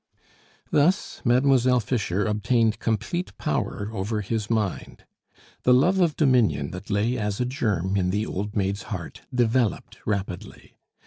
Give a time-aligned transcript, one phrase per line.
[0.71, 5.05] Thus Mademoiselle Fischer obtained complete power over his mind.
[5.61, 9.99] The love of dominion that lay as a germ in the old maid's heart developed
[10.07, 10.73] rapidly.